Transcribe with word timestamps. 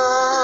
错。 0.00 0.39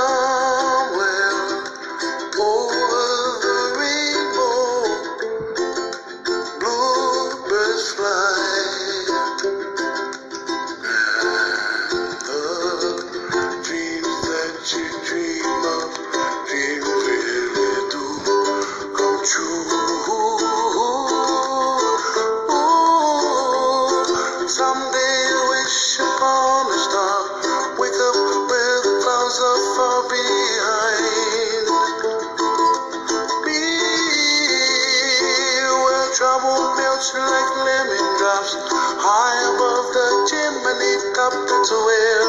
Melts 36.75 37.15
like 37.15 37.50
lemon 37.62 38.06
drops. 38.19 38.53
High 38.99 39.38
above 39.54 39.87
the 39.94 40.09
chimney 40.28 40.94
top, 41.15 41.32
that's 41.32 41.71
where 41.71 42.22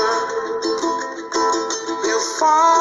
you'll 2.06 2.28
find 2.40 2.76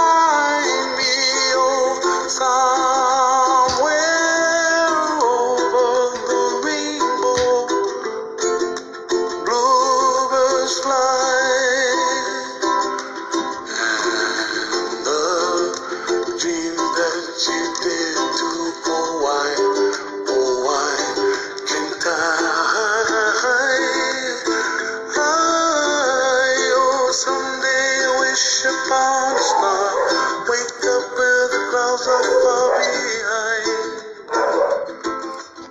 pasta. 28.89 30.16